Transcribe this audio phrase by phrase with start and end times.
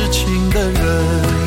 [0.00, 1.39] 痴情的人。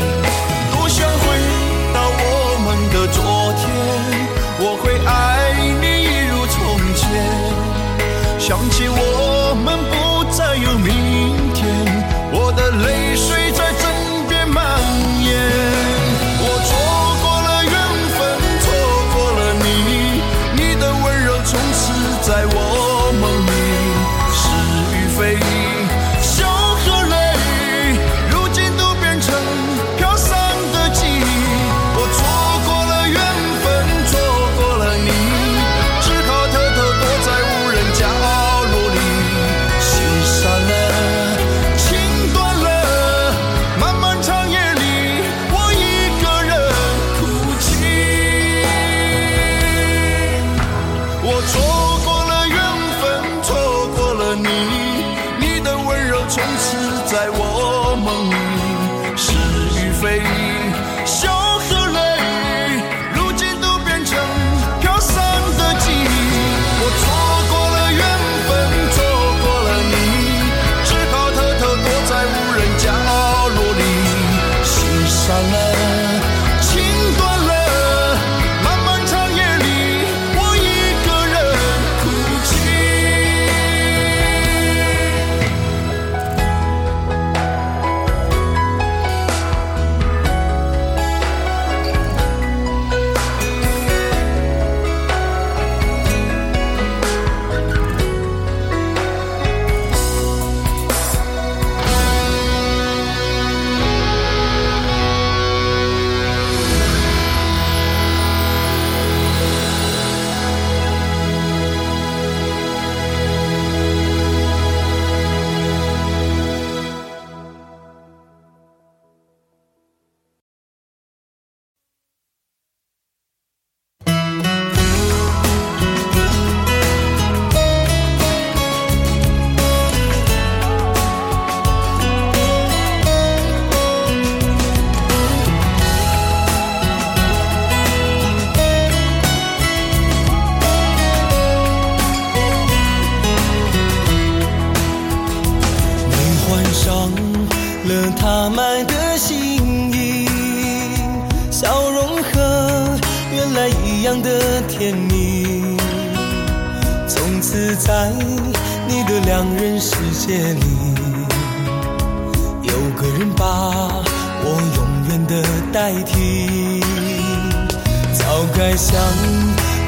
[168.55, 168.95] 该想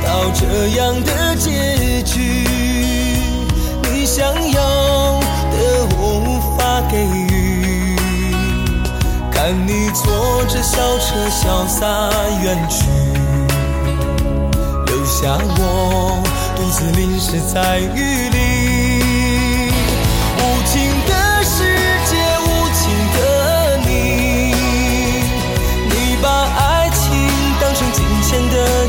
[0.04, 2.48] 到这样的结局，
[3.92, 5.20] 你想要
[5.52, 7.96] 的我无法给予。
[9.32, 11.86] 看你坐着小车潇洒
[12.44, 12.86] 远去，
[14.88, 16.24] 留下我
[16.56, 18.75] 独自淋湿在雨里。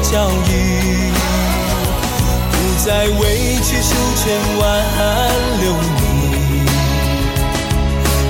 [0.08, 1.10] 笑意
[2.52, 3.20] 不再委
[3.60, 4.22] 曲求全
[4.56, 4.62] 挽
[5.60, 6.64] 留你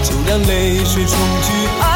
[0.02, 1.48] 就让泪水冲去
[1.82, 1.95] 爱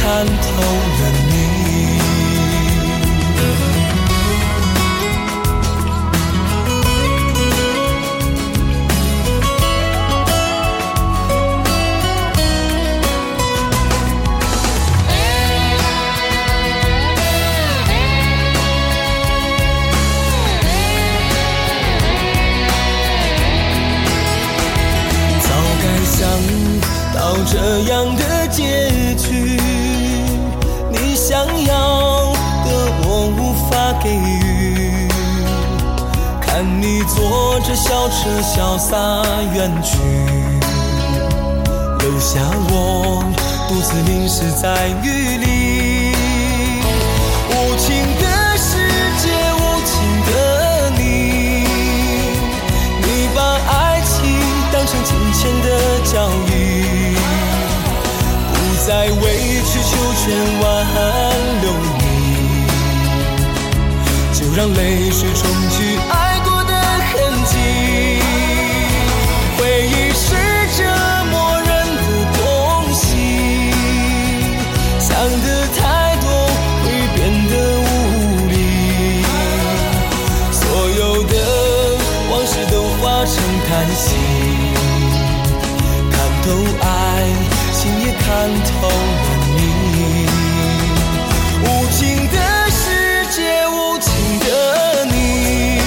[0.00, 0.99] 看透。
[37.80, 38.94] 笑着潇洒
[39.54, 39.96] 远去
[41.98, 43.24] 留下我
[43.68, 46.12] 独自淋湿在雨里
[47.48, 47.88] 无情
[48.20, 48.24] 的
[48.58, 48.76] 世
[49.16, 49.24] 界
[49.56, 49.96] 无情
[50.26, 50.30] 的
[50.90, 51.00] 你
[53.00, 53.40] 你把
[53.72, 54.12] 爱情
[54.70, 55.66] 当成金钱的
[56.04, 56.52] 交易
[58.52, 58.56] 不
[58.86, 59.24] 再委
[59.64, 60.22] 曲求全
[60.60, 60.64] 挽
[61.62, 61.66] 留
[61.98, 62.04] 你
[64.34, 66.29] 就让泪水冲去爱
[88.30, 88.94] 看透了
[89.56, 90.24] 你
[91.64, 92.36] 无情的
[92.70, 95.80] 世界无情的你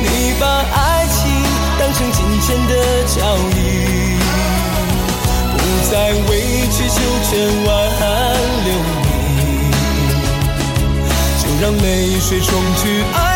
[0.00, 1.30] 你把爱情
[1.78, 4.16] 当成金钱的交易
[5.52, 5.58] 不
[5.90, 6.30] 再委
[6.70, 7.30] 曲求全
[7.66, 7.68] 挽
[8.64, 8.68] 留
[9.04, 9.70] 你
[11.38, 13.29] 就让泪水冲去爱。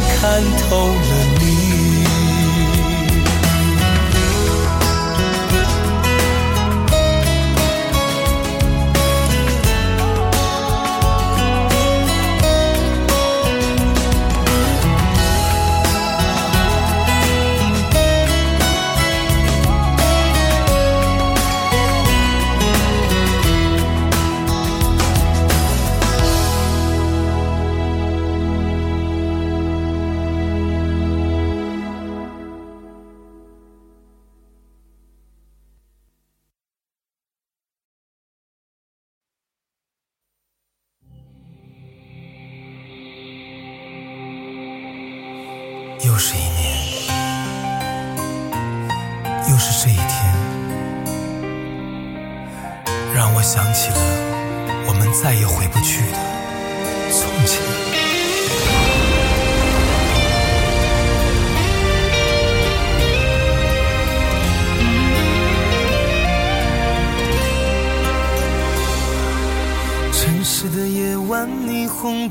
[0.00, 1.13] 看透了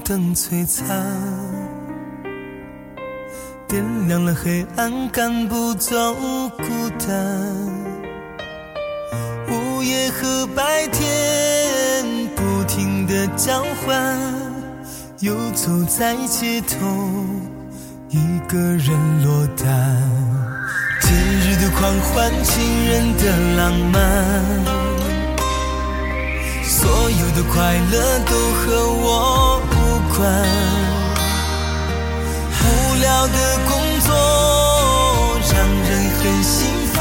[0.05, 0.86] 灯璀璨
[3.69, 6.13] 点亮了黑暗赶不走
[6.57, 7.10] 孤单
[9.48, 12.05] 午夜和白天
[12.36, 14.19] 不停的交换
[15.22, 16.77] 游走在街头
[18.10, 18.17] 一
[18.50, 18.89] 个人
[19.24, 19.65] 落单
[21.00, 24.93] 节日的狂欢情人的浪漫。
[26.83, 29.83] 所有的快乐都和我无
[30.15, 30.22] 关
[32.62, 32.63] 无
[33.01, 34.10] 聊的工作
[35.51, 35.89] 让人
[36.20, 36.53] 很心
[36.93, 36.96] 烦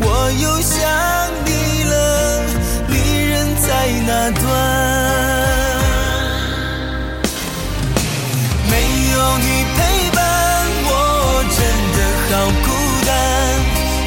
[0.00, 0.04] 我
[0.40, 0.74] 又想
[1.44, 1.48] 你
[1.84, 1.94] 了
[2.88, 3.68] 你人在
[4.06, 4.44] 哪端？
[8.70, 8.72] 没
[9.12, 9.78] 有你陪
[10.14, 10.18] 伴
[10.88, 10.90] 我
[11.56, 11.58] 真
[11.92, 11.98] 的
[12.30, 12.32] 好
[12.64, 12.66] 孤
[13.06, 13.08] 单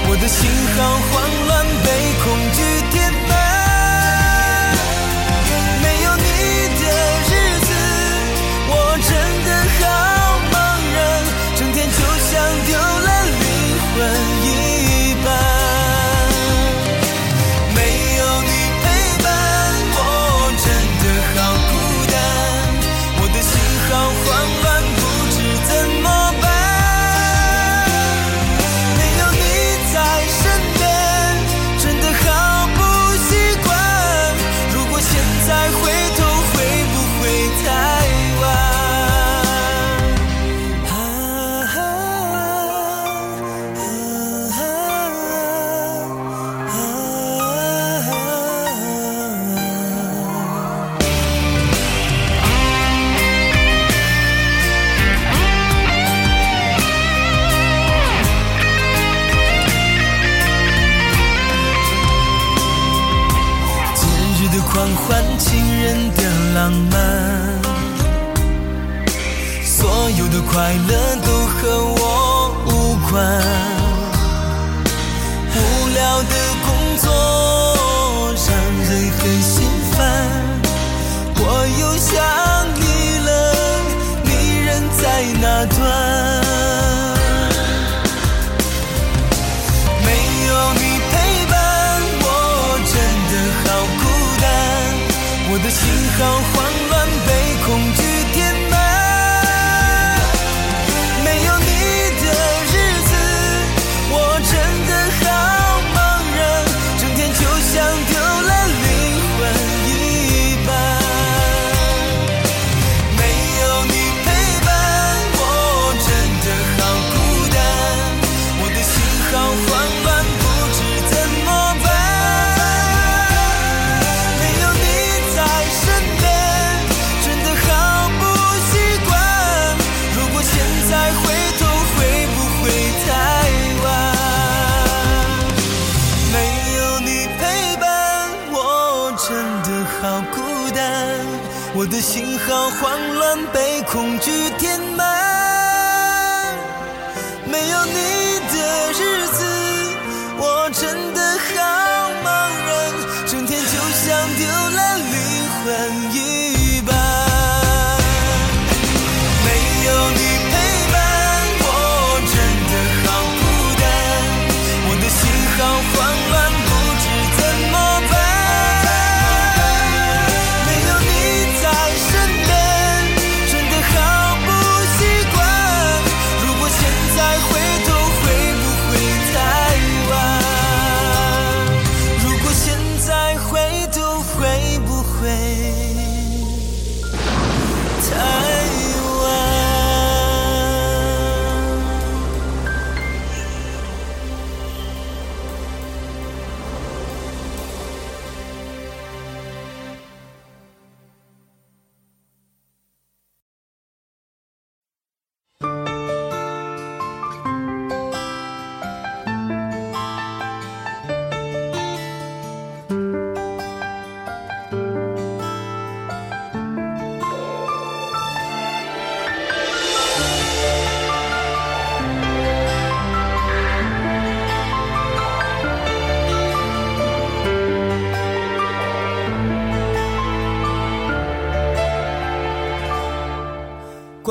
[0.10, 0.38] 我的心
[0.76, 0.78] 好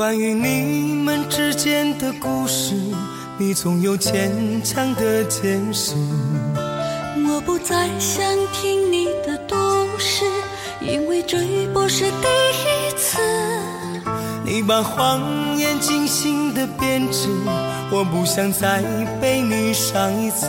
[0.09, 2.73] 关于你们之间的故事，
[3.37, 5.93] 你总有牵强的解释。
[7.27, 9.55] 我不再想听你的都
[9.99, 10.25] 市，
[10.81, 11.37] 因为这
[11.75, 12.27] 不是第
[12.65, 13.21] 一次。
[14.43, 15.21] 你把谎
[15.55, 17.27] 言精心的编织，
[17.91, 18.81] 我不想再
[19.21, 20.47] 被你伤一次。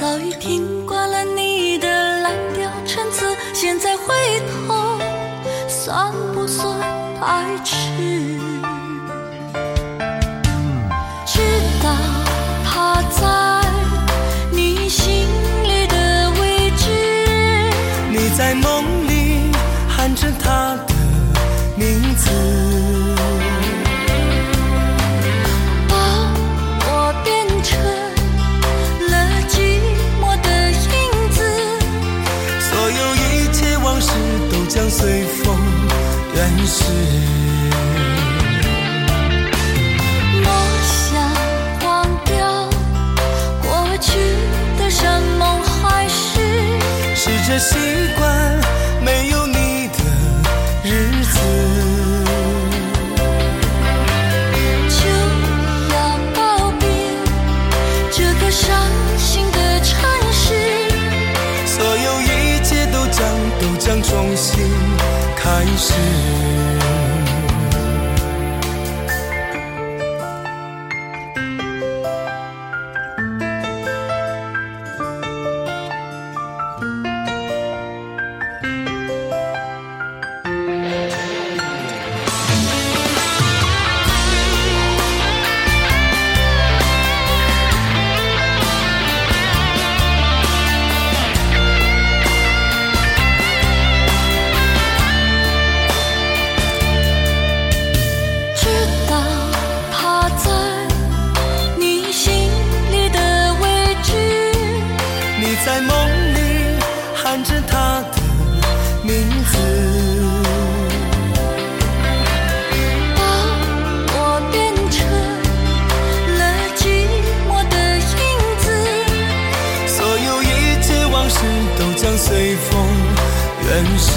[0.00, 1.88] 早已听惯了你的
[2.20, 4.14] 蓝调陈词，现在回
[4.68, 4.76] 头
[5.66, 6.78] 算不算
[7.20, 8.29] 爱吃。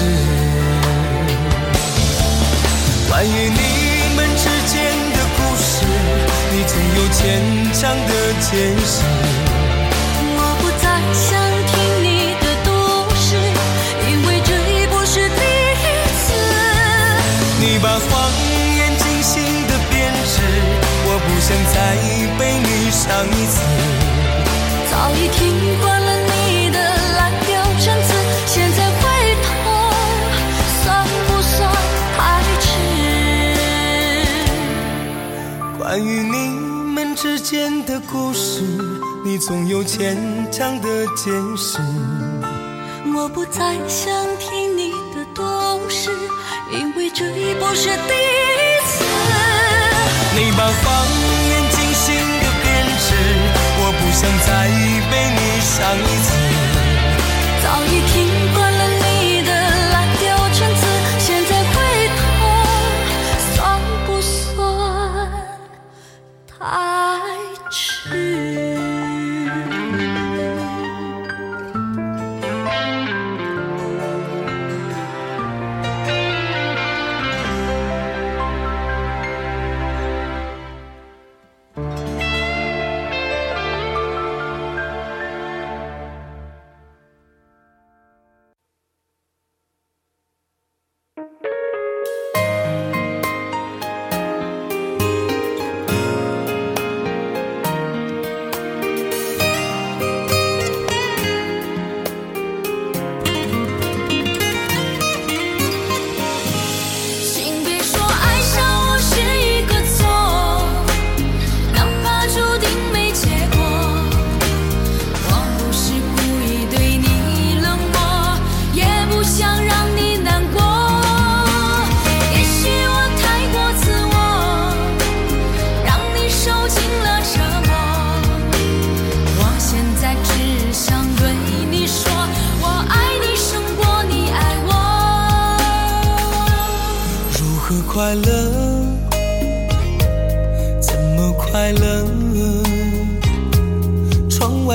[3.08, 3.60] 关于你
[4.16, 4.74] 们之间
[5.12, 5.86] 的故事，
[6.52, 7.22] 你总有牵
[7.72, 8.48] 强的解
[8.84, 8.92] 释。
[10.36, 11.26] 我不再想
[11.70, 12.06] 听你
[12.40, 12.68] 的都
[13.14, 13.26] 市，
[14.08, 15.40] 因为这已不是第
[15.80, 15.86] 一
[16.18, 16.24] 次。
[17.60, 18.02] 你把谎
[18.76, 19.32] 言精心
[19.68, 19.92] 的编
[20.26, 20.34] 织，
[21.06, 21.74] 我不想再
[22.38, 23.54] 被你伤一次。
[24.90, 25.42] 早已听
[25.80, 25.84] 惯
[39.34, 40.16] 你总有牵
[40.52, 41.76] 强的解释。
[43.16, 46.08] 我不再想听你的懂事，
[46.70, 49.04] 因为这已不是第一次。
[50.36, 51.06] 你把谎
[51.50, 53.06] 言精心的编织，
[53.80, 54.70] 我不想再
[55.10, 56.43] 被你伤一次。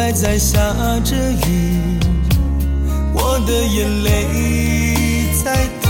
[0.10, 0.58] 还在下
[1.04, 2.00] 着雨，
[3.14, 5.88] 我的眼泪在滴。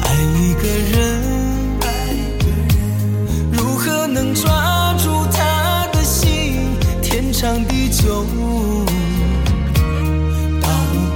[0.00, 0.96] 爱一个人，
[3.50, 6.76] 如何能抓住他的心？
[7.02, 8.24] 天长地久
[10.62, 10.68] 到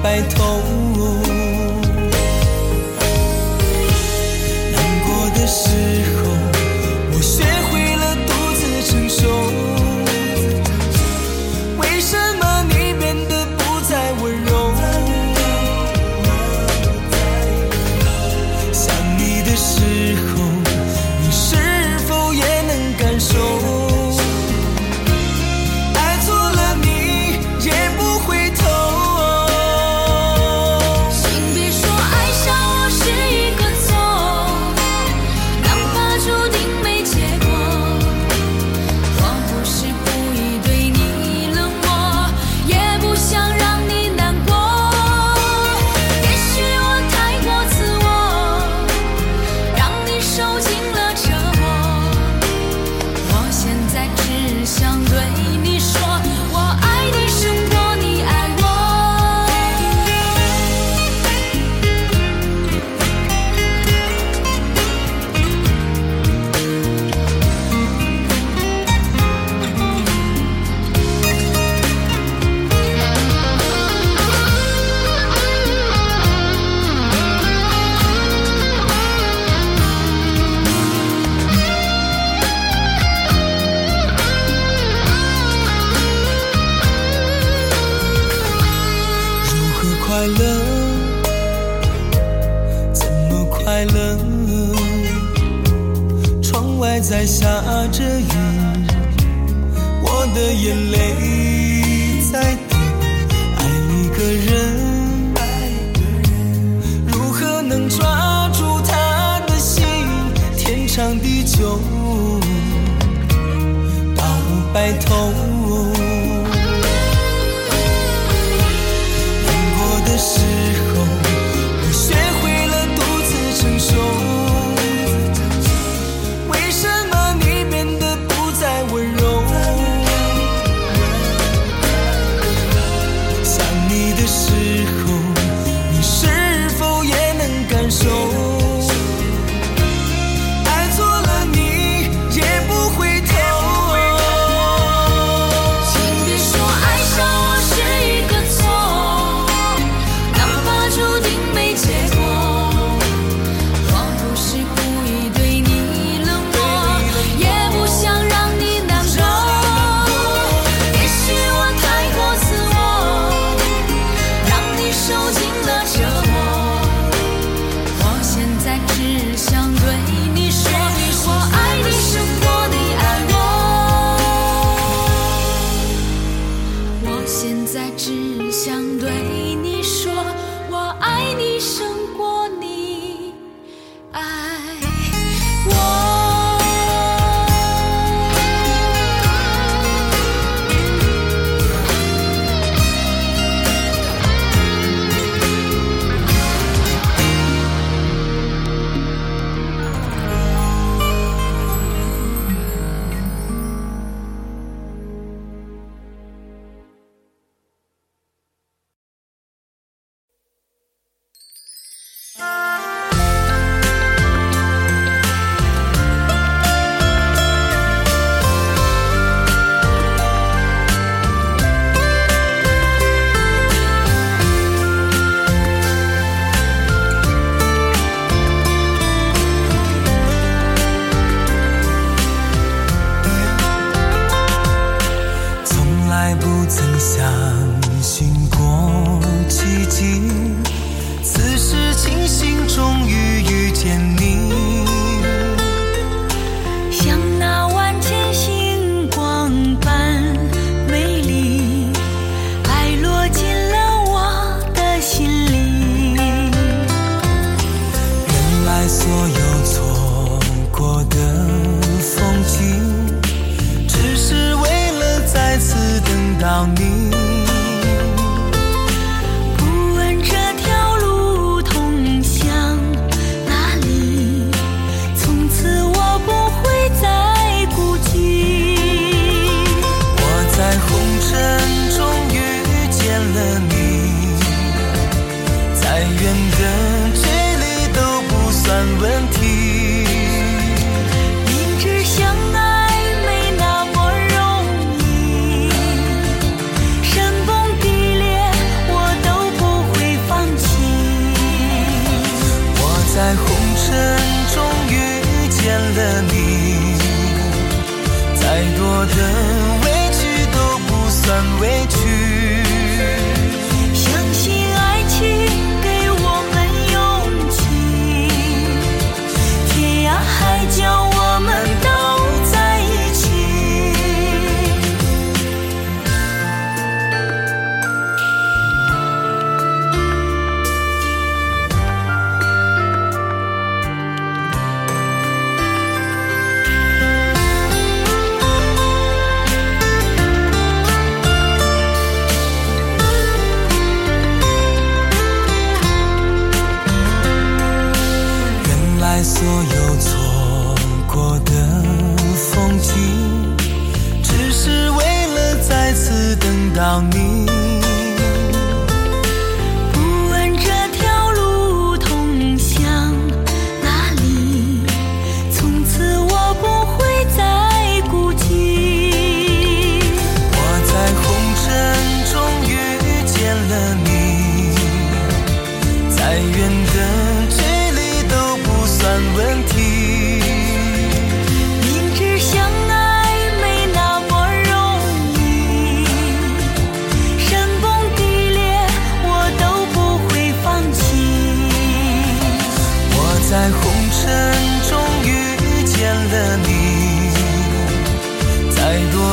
[0.02, 0.45] 白头。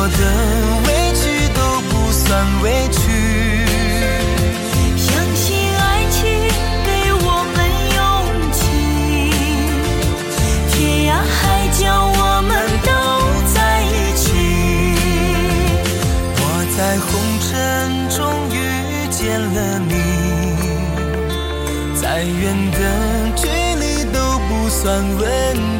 [0.03, 0.15] 我的
[0.85, 2.27] 委屈都不算
[2.61, 2.99] 委屈，
[4.97, 6.19] 相信爱情
[6.83, 6.89] 给
[7.23, 7.57] 我们
[7.95, 8.03] 勇
[8.51, 8.59] 气，
[10.73, 10.75] 天
[11.07, 11.39] 涯海
[11.79, 12.51] 角我们
[12.83, 12.91] 都
[13.53, 14.27] 在一起，
[16.35, 16.41] 我
[16.75, 17.49] 在红尘
[18.09, 18.19] 中
[18.51, 18.53] 遇
[19.09, 19.95] 见了你，
[21.95, 22.77] 再远的
[23.37, 23.47] 距
[23.79, 24.83] 离都不算
[25.15, 25.23] 问
[25.55, 25.72] 题。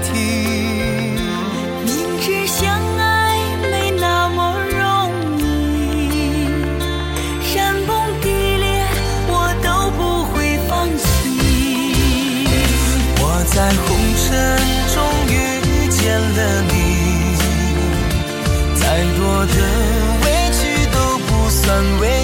[19.46, 19.54] 的
[20.24, 22.23] 委屈都不算委屈。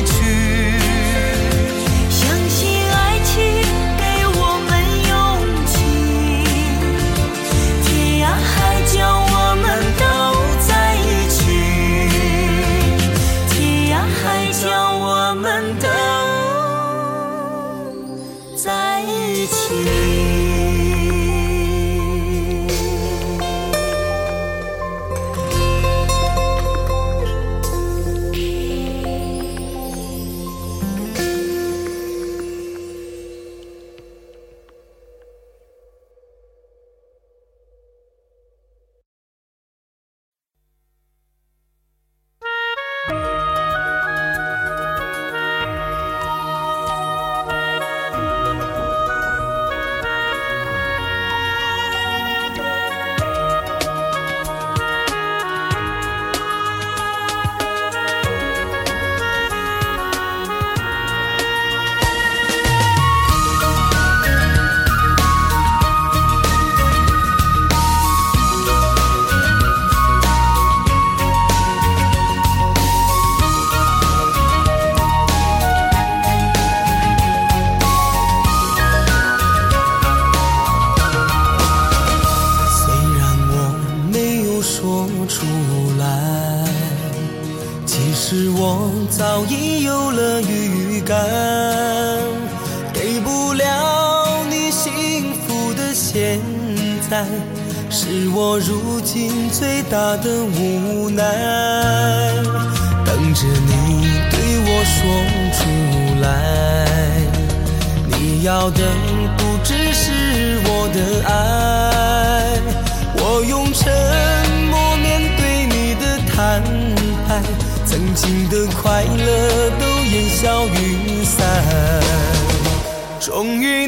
[123.39, 123.78] 永远。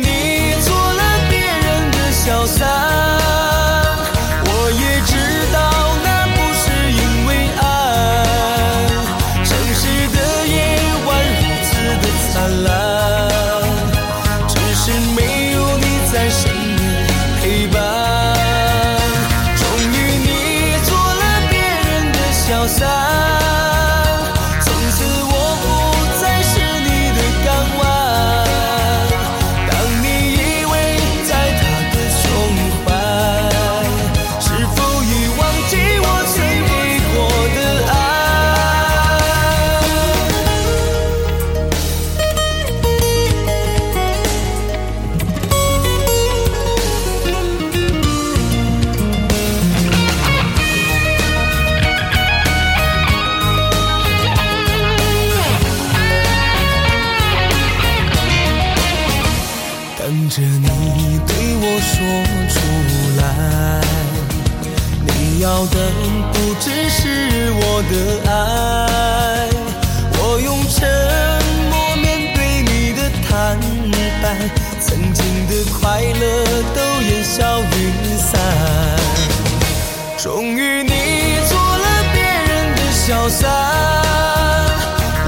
[80.84, 83.49] 你做了别人的小三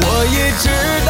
[0.01, 1.02] 我也知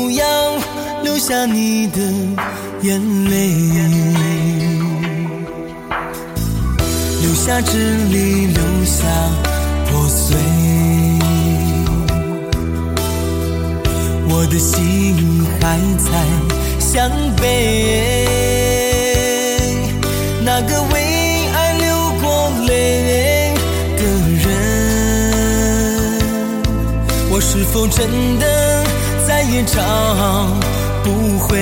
[0.00, 0.24] 不要
[1.02, 2.00] 留下你的
[2.80, 2.98] 眼
[3.28, 3.52] 泪，
[7.20, 7.76] 留下支
[8.10, 9.04] 离，留下
[9.90, 10.38] 破碎。
[14.30, 16.08] 我的心还在
[16.78, 17.44] 向北，
[20.42, 20.94] 那个为
[21.52, 23.52] 爱流过泪
[23.98, 24.02] 的
[24.42, 24.48] 人。
[27.30, 28.59] 我是否真的？
[29.52, 29.80] 也找
[31.02, 31.58] 不回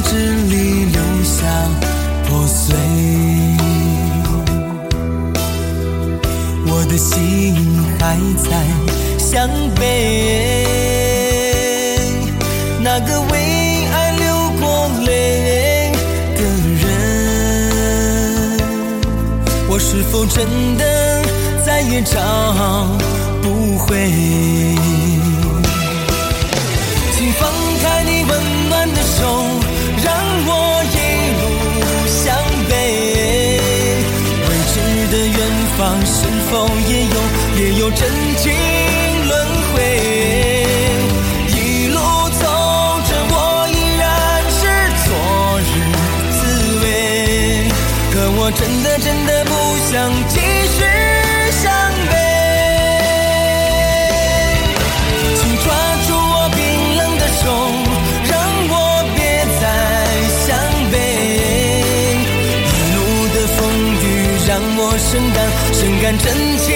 [0.00, 1.46] 支离留下
[2.28, 2.76] 破碎
[6.66, 7.54] 我的心
[7.98, 8.64] 还在
[9.18, 9.82] 向北
[12.80, 15.92] 那个为爱流过泪
[16.36, 16.42] 的
[16.80, 16.86] 人
[19.68, 20.46] 我是否真
[20.76, 20.84] 的
[21.66, 22.86] 再也找
[23.42, 23.96] 不回
[66.08, 66.74] 看真情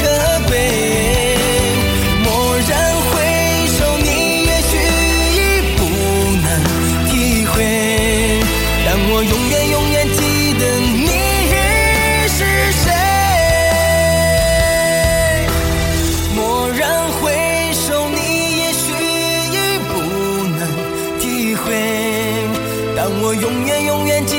[0.00, 0.04] 可
[0.48, 0.56] 贵。
[2.24, 2.26] 蓦
[2.66, 3.12] 然回
[3.76, 4.08] 首，你
[4.46, 4.72] 也许
[5.36, 5.38] 已
[5.76, 5.80] 不
[6.40, 6.48] 能
[7.06, 7.52] 体会，
[8.86, 10.18] 但我永远永远记
[10.54, 11.06] 得你
[12.30, 12.38] 是
[12.80, 12.84] 谁。
[16.34, 16.40] 蓦
[16.78, 16.80] 然
[17.20, 17.20] 回
[17.74, 18.16] 首，你
[18.56, 18.84] 也许
[19.52, 19.54] 已
[19.86, 19.92] 不
[20.56, 20.60] 能
[21.20, 21.62] 体会，
[22.96, 24.35] 但我永远永远记。